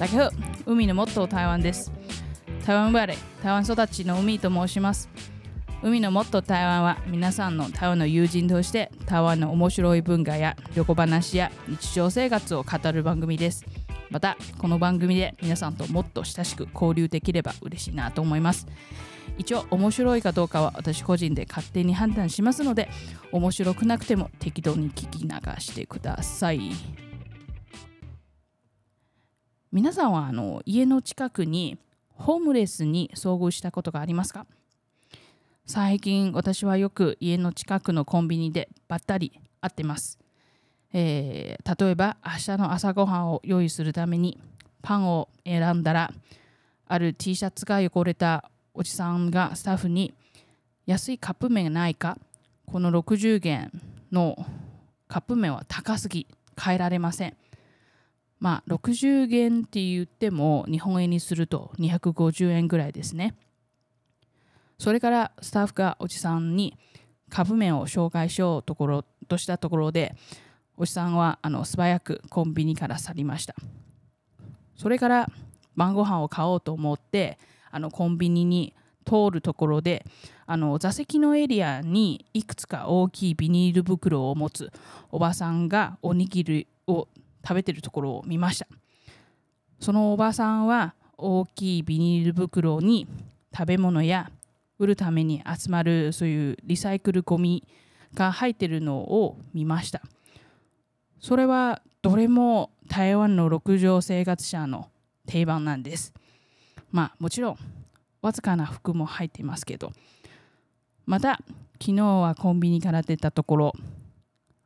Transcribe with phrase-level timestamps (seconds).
[0.00, 0.32] 大家好、
[0.64, 1.92] 海のもっと台湾です。
[2.64, 5.10] 台湾生まれ、台湾育ちの海と申します。
[5.82, 13.66] 海のもっと台湾は皆さんの台湾の友人として台湾の面白い文化や旅行話や日常生活を語る番組です。
[14.08, 18.66] また、この番組で皆さんともっと親しく交流できれば嬉しいなと思います。
[19.36, 22.88] 一応面白いかどうかは私個人で勝手に判断しますので
[23.32, 25.28] 面白くなくても適当に聞き流
[25.58, 26.72] してください
[29.72, 31.78] 皆さんはあの家の近くに
[32.08, 34.44] ホームレスに遭遇したことがありますか？
[35.64, 40.18] 最近私はよく家の近くのコンビニでばったり会ってます、
[40.92, 44.40] えー例えば明日の朝ごはんを用意するために
[44.82, 46.10] パンを選んだら
[46.88, 50.12] ある T シャツが汚れたおじさんがスタッフに
[50.86, 52.18] 安いカップ麺がないか？
[52.66, 53.70] この60元
[54.10, 54.36] の
[55.06, 56.26] カップ麺は高すぎ
[56.60, 57.36] 変えられません。
[58.40, 63.36] まあ60元って言っても日本円にすると250円ぐらいですね。
[64.78, 66.76] それからスタッフがおじさんに
[67.28, 70.16] カップ麺を紹介しようところとしたところで
[70.78, 73.54] おじさんはあの素早くコンビニから去りました。
[74.74, 75.30] それから
[75.76, 77.38] 晩ご飯を買おうと思って
[77.70, 80.06] あのコンビニに通るところで
[80.46, 84.72] あの座席のエリアにいくつか大きいビニール袋を持つ
[85.10, 87.08] おばさんがおにぎりを
[87.42, 88.66] 食べてるところを見ました。
[89.78, 93.06] そのおばさんは大きいビニール袋に
[93.56, 94.30] 食べ物や
[94.78, 97.66] 売るために集まるそういうリサイクルゴミ
[98.14, 100.02] が入ってるのを見ました。
[101.18, 104.88] それはどれも台湾の六畳生活者の
[105.26, 106.12] 定番なんです。
[106.90, 107.56] まあもちろん
[108.22, 109.92] わずかな服も入っていますけど。
[111.06, 111.40] また
[111.80, 113.72] 昨日はコンビニから出たところ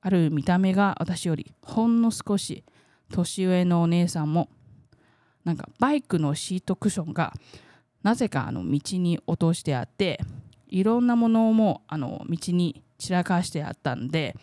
[0.00, 2.64] ある見た目が私よりほんの少し
[3.10, 4.48] 年上のお姉さんも
[5.44, 7.32] なんかバイクのシートクッションが
[8.02, 10.20] なぜかあの道に落としてあって
[10.66, 14.36] いろんなものもあの道に散らかしてあったんで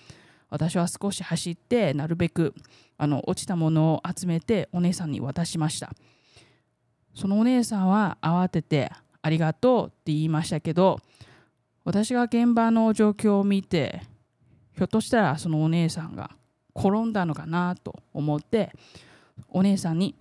[0.49, 2.53] 私は少し走ってなるべく
[2.97, 5.91] あの落ちたものを集めてお姉さんに渡しました。
[7.13, 10.99] そのお姉さんは慌ててありがとうって言いましたけど
[11.85, 14.01] 私が現場の状況を見て
[14.75, 16.31] ひょっとしたらそのお姉さんが
[16.75, 18.71] 転んだのかなと思って
[19.49, 20.15] お姉さんに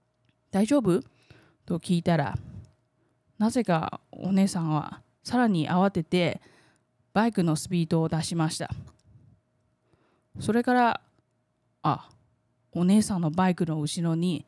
[0.50, 1.02] 「大丈夫?」
[1.66, 2.38] と聞いたら
[3.38, 6.40] なぜかお姉さんはさらに慌てて
[7.12, 8.70] バイクのスピードを出しました。
[10.40, 11.00] それから
[11.82, 12.08] あ
[12.72, 14.46] お姉さんのバイクの後ろに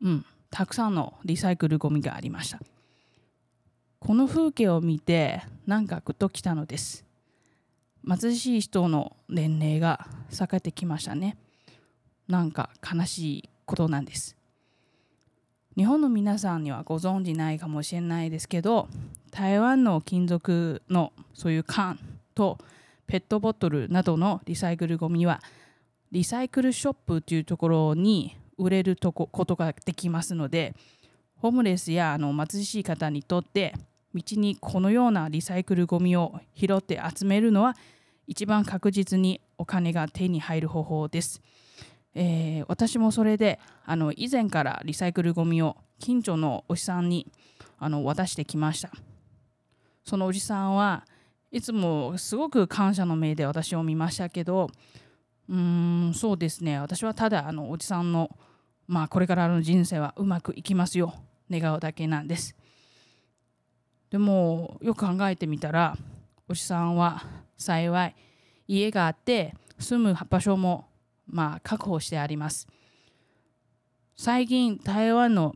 [0.00, 2.60] うんたくさんのリサイクルゴミがありました。
[3.98, 7.04] この風景を見てなんかグッときたのです。
[8.06, 11.36] 貧しい人の年齢が下がってきましたね。
[12.28, 14.36] なんか悲しいことなんです。
[15.76, 18.88] 日本の皆さんにはご存じないかもしれないですけど
[19.30, 21.98] 台湾の金属のそういう缶
[22.34, 22.58] と
[23.06, 25.40] ペットボトルなどのリサイクルゴミは
[26.12, 30.74] リサイクルショップというところに売れるとこことができますので
[31.36, 33.74] ホームレスやあの貧しい方にとって
[34.14, 37.76] 道にこのようなリサイクルゴミを拾って集めるのは
[38.26, 41.40] 一番確実にお金が手に入る方法です。
[42.14, 47.26] えー私もそれであの以前からリサイクルゴミを近所のおじさんに
[47.78, 48.90] あの渡してきました。
[50.04, 51.04] そのおじさんは
[51.52, 54.70] いつもすごく感謝の目で私を見ましたけど
[55.48, 58.30] うーんそうですね私はただあのおじさんの
[58.86, 61.14] まあこれからの人生はうまくいきますよ
[61.50, 62.56] 願うだけなんです。
[64.10, 65.96] でもよく考えてみたら
[66.48, 67.22] おじさんは
[67.56, 68.16] 幸い
[68.66, 70.88] 家があって住む場所も
[71.26, 72.66] まあ確保してあります。
[74.16, 75.54] 最近台湾の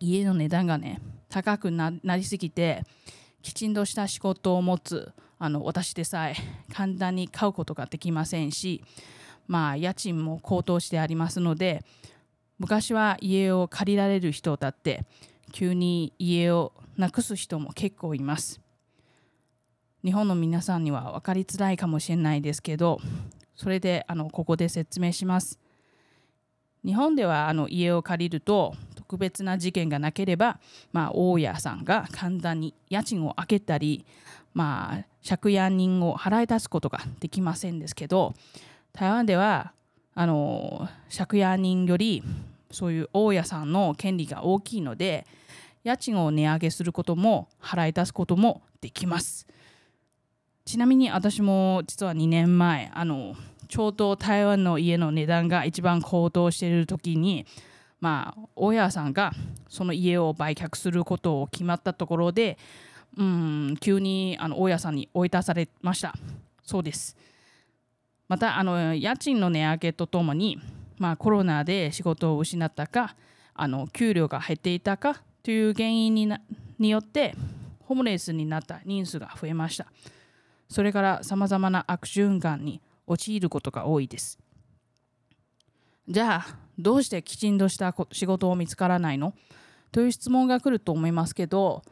[0.00, 2.82] 家の値段がね高くなりすぎて
[3.42, 6.34] きちんとした仕事を持つあの私でさえ
[6.72, 8.82] 簡単に買うことができませんし
[9.46, 11.84] まあ家賃も高騰してありますので
[12.58, 15.04] 昔は家を借りられる人だって
[15.52, 18.60] 急に家をなくす人も結構います。
[20.04, 23.00] 日本の皆さんには分かりづらいかもしれないですけど
[23.56, 25.58] それであのここで説明します。
[26.84, 30.60] 日本ではあの家を借りると特別な事件がなければ、
[30.92, 34.04] まあ、大家さんが簡単に家賃を開けたり、
[34.54, 38.34] まあ、借家人を払い出すことができませんですけど
[38.92, 39.72] 台湾では
[40.14, 42.22] あの借家人より
[42.70, 45.26] そういう大家さんの権利が大きいので
[45.86, 49.46] 家賃を値上げすることも払い出すこともできます。
[50.64, 53.36] ちなみに私も実は2年前あの
[53.68, 57.46] ちょうど台湾の家の値段が一番高騰している時に
[58.00, 59.30] まあ大家さんが
[59.68, 62.58] その家を売却することを決まったところで
[63.16, 66.14] うん急にあの大家さんに追い出されました
[66.64, 67.16] そうです
[68.26, 70.58] またあの家賃の値上げとともに、
[70.98, 73.14] まあ、コロナで仕事を失ったか
[73.54, 76.40] あの給料が減っていたかという原因にな
[76.76, 77.36] によって
[77.84, 79.86] ホームレスになった人数が増えました。
[80.68, 84.40] それからさまざまな悪循環に陥ることが多いです。
[86.08, 89.34] じゃあどうしてきちんとした仕事を見つからないの？
[89.92, 91.84] という質問が来ると思いますけど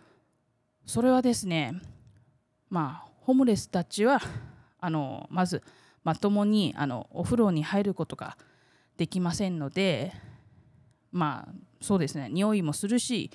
[0.85, 1.81] それはですね
[2.71, 4.21] まあホームレスたちは
[4.81, 5.62] あのまず
[6.03, 8.37] まともにあのお風呂に入ることが
[8.97, 10.12] できませんので
[11.12, 12.28] まあそうですね。
[12.31, 13.31] 匂いもするし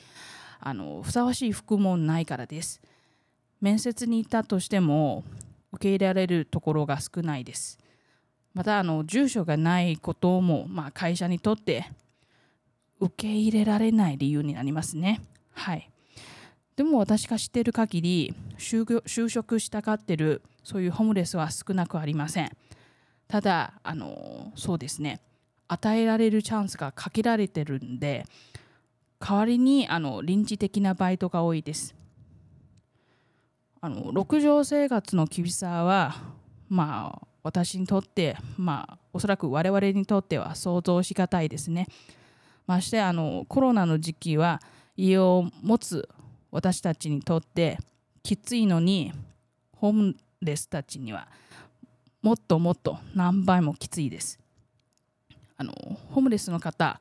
[0.60, 2.82] あのふさわしい服もないからです。
[3.62, 5.24] 面接に行ったとしても
[5.74, 7.78] 受け入れられるところが少ないです。
[8.54, 11.92] またあの住所がないことも、まあ、会社にとって
[13.00, 15.22] 受け入れられない理由になりますね。
[15.54, 15.90] はい。
[16.76, 22.52] でも私が知っている限り就職したがってるそういうホームレスは少なくありません。
[23.28, 25.20] ただあのそうですね。
[25.70, 28.26] 与えられるチャンスが限られてるんで
[29.20, 31.96] 代わりにあの臨時的なバイトが多いです。
[33.82, 36.16] あの6畳生活の厳しさは
[36.68, 41.88] まあ私にとってまあおそらく我々にとっては想像しがたいですね。
[42.66, 44.62] ましてあのコロナの時期は
[44.98, 46.10] 家を持つ
[46.52, 47.78] 私たちにとって
[48.24, 49.14] きついのに
[49.76, 51.28] ホームレスたちには
[52.22, 54.40] もっともっと何倍もきついです。
[55.60, 55.74] あの
[56.10, 57.00] ホームレスの方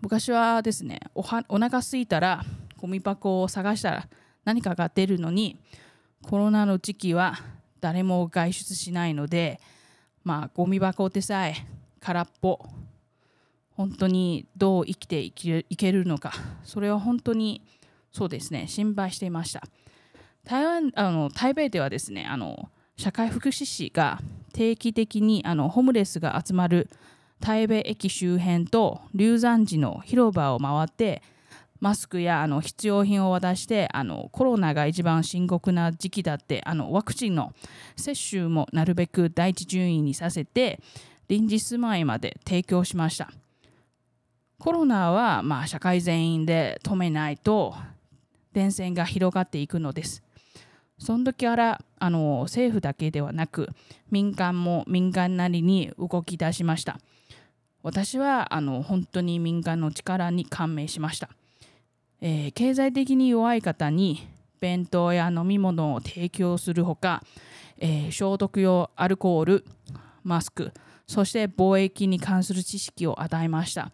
[0.00, 2.44] 昔はですねおはお腹すいたら
[2.76, 4.08] ゴミ箱を探したら
[4.44, 5.58] 何かが出るのに
[6.22, 7.38] コロナの時期は
[7.80, 9.58] 誰も外出しないので
[10.22, 11.54] まあゴミ箱でさえ
[12.00, 12.58] 空っぽ
[13.72, 17.62] 本当にどう生きていけるのかそれは本当に
[18.12, 19.62] そうですね心配していました。
[20.44, 24.20] 台湾あの台北ではですねあの社会福祉士が
[24.52, 26.88] 定期的にあのホームレスが集まる
[27.40, 31.22] 台北駅周辺と龍山寺の広場を回って
[31.80, 37.52] マスクやあの必要品を渡してあのコロナが一番深刻な時期だってあのワクチンの
[37.96, 40.80] 接種もなるべく第一順位にさせて
[41.28, 43.30] 臨時住まいまで提供しました。
[44.58, 47.74] コロナはまあ社会全員で止めないと
[48.54, 50.22] 伝染が広がっていくのです。
[51.04, 53.68] その時からあの政府だけではなく
[54.10, 56.98] 民間も民間なりに動き出しました。
[57.82, 61.28] 私はあの本当に民間の力に感銘しました、
[62.22, 64.26] えー、経済的に弱い方に
[64.58, 67.22] 弁当や飲み物を提供するほか、
[67.76, 69.64] えー、消毒用アルコール
[70.22, 70.72] マスク
[71.06, 73.92] そして貿易に関する知識を与えました。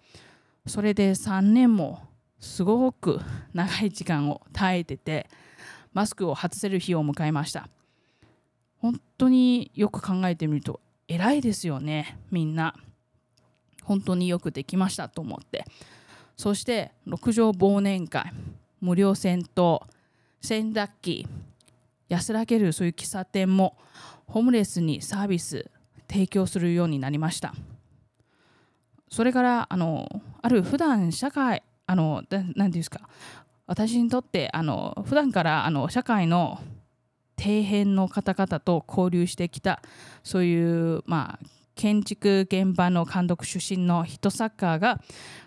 [0.67, 2.01] それで3年も
[2.39, 3.21] すごく
[3.53, 5.29] 長い時間を耐えてて
[5.93, 7.69] マスクを外せる日を迎えました。
[8.79, 12.75] 本当によく考えてみると偉いですよねみんな。
[13.85, 15.65] 本当によくできましたと思って。
[16.37, 18.33] そして6畳忘年会
[18.81, 19.79] 無料銭湯
[20.41, 21.27] 洗濯機
[22.09, 23.77] 安らげるそういう喫茶店も
[24.27, 25.71] ホームレスにサービス
[26.09, 27.55] 提供するようになりました。
[29.11, 30.09] それからあの
[30.41, 33.09] ある普段社会あの何て言うんですか
[33.71, 36.59] 私にとってあの普段からあの社会の
[37.39, 39.81] 底辺の方々と交流してきた
[40.25, 41.47] そういうまあ
[41.77, 45.01] 建築現場の監督出身の人サッカーが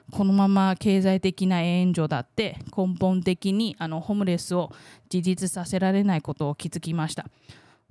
[0.10, 4.72] このまま経済的な援助だって根本的にあのホームレスを
[5.13, 7.25] 自立させられないことを気づきました。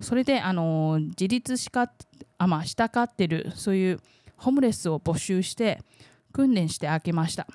[0.01, 1.93] それであの自立しか
[2.39, 4.01] あ、まあ、したかってるそういう
[4.39, 5.83] ホームレスを募集して
[6.33, 7.47] 訓練してあげました。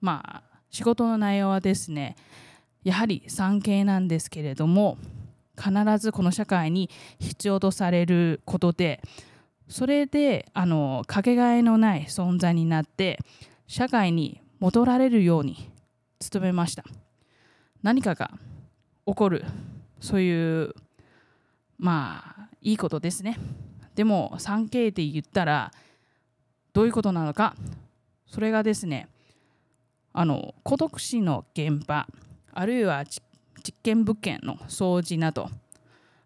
[0.00, 2.16] まあ仕事の内容はですね
[2.84, 4.98] やはり産経なんですけれども
[5.56, 9.00] 必ずこの社会に必要とされることで
[9.68, 13.18] それであのかけがえのない存在になって
[13.66, 15.70] 社会に戻られるように
[16.30, 16.84] 努めました。
[17.82, 18.30] 何かが
[19.06, 19.46] 起こる
[20.00, 20.74] そういう
[21.78, 23.38] まあいいことですね。
[23.94, 25.72] でも 3K で言ったら
[26.74, 27.56] どういうことなのか
[28.26, 29.08] それがですね
[30.16, 32.06] あの孤独死の現場
[32.52, 33.22] あるいは実
[33.82, 35.50] 験物件の掃除など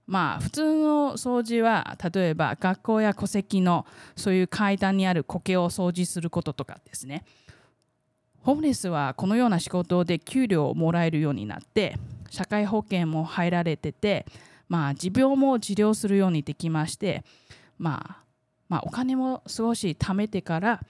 [0.07, 7.25] まあ普通の掃除は例えば学校や戸籍のそういう階段にある苔を掃除することとかですね
[8.43, 11.97] ホームレスはこのような仕事で給料をもらえるようになって
[12.31, 14.25] 社会保険も入られてて
[14.69, 17.25] まあ持病も治療するようにできまして
[17.77, 18.31] まあ
[18.69, 20.81] まあ、お金も少し貯めてから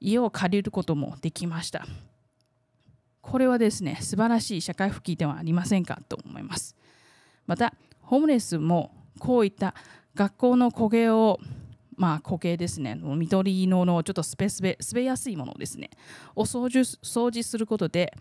[0.00, 1.86] 家を借りることもできました。
[3.26, 6.76] これはですね、素晴らしい社会復帰ではありませんかと思います。
[7.46, 9.74] また、ホームレスもこういった
[10.14, 11.40] 学校の焦げを
[11.96, 15.88] まあ、固形ですね緑色のちょっとスペスベ滑やすいものですね
[16.34, 18.12] を掃除掃除することで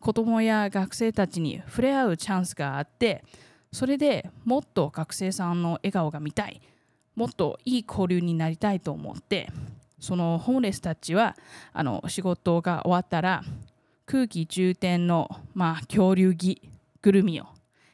[0.00, 3.24] 子どもや学生たちに触れ合うチャンスがあって
[3.72, 6.60] それでもっと学生さんの笑顔が見たい
[7.16, 9.50] もっといい交流になりたいと思って
[9.98, 11.34] そのホームレスたちは
[11.72, 13.42] あの仕事が終わったら
[14.12, 16.60] 空気充填の、まあ、恐竜着
[17.00, 17.46] ぐるみを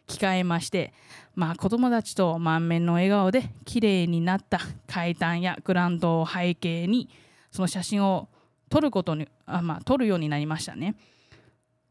[0.08, 0.92] 着替えまして、
[1.36, 4.58] まあ、子供たちと満面の笑顔で綺麗になった
[4.88, 7.08] 階段やグラウンドを背景に
[7.52, 8.26] その写真を
[8.68, 10.96] 撮ることにあ、まあ、撮るようになりましたね。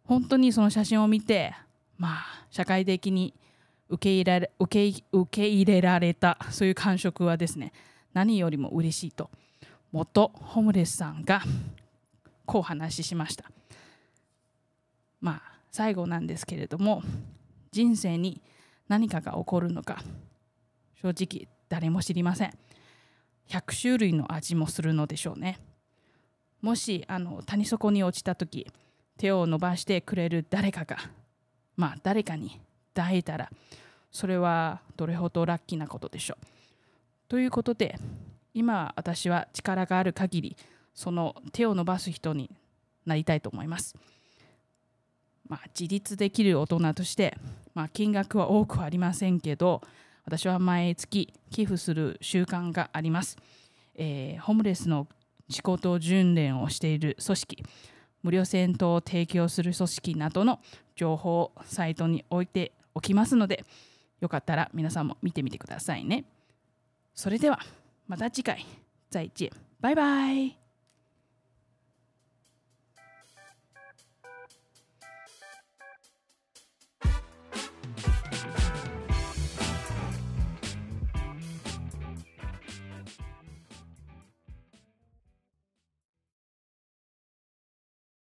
[0.04, 1.54] 本当にその写真を見て、
[1.98, 3.34] まあ、社会的に
[3.88, 7.72] 受け入れられ受け受け入れられたそういう感触はですね
[8.14, 9.30] 何よりも嬉しいと
[9.94, 11.42] 元ホームレスさんが
[12.46, 13.46] こう話しました。
[15.22, 17.04] まあ最後なんですけれども
[17.72, 18.42] 人生に
[18.88, 20.02] 何かが起こるのか
[21.02, 22.54] 正直誰も知りません。
[23.50, 25.60] 100種類の味もするのでしょうね。
[26.62, 28.68] もしあの谷底に落ちた時
[29.18, 30.98] 手を伸ばしてくれる誰かが
[31.76, 32.60] まあ誰かに
[32.94, 33.52] 抱いたら
[34.12, 36.46] それはどれほどラッキーなことでしょう。
[37.30, 38.00] ということで
[38.54, 40.58] 今私は力がある限り
[40.94, 42.50] その手を伸ばす人に
[43.06, 43.96] なりたいと思います。
[45.48, 47.38] まあ、自立できる大人として、
[47.74, 49.82] まあ、金額は多くありませんけど
[50.25, 53.38] 私は毎月寄付する習慣があります、
[53.96, 55.08] えー、ホームレスの
[55.50, 57.63] 仕事訓練をしている組織
[58.24, 60.60] 無料銭湯を提供する組織などの
[60.96, 63.63] 情報をサイトに置いておきますので
[64.20, 66.25] よかったら皆さんも見てみてくださいね。
[67.13, 67.60] それでは
[68.08, 68.66] また次回。
[69.12, 69.51] 再见。
[69.80, 70.57] バイバイ。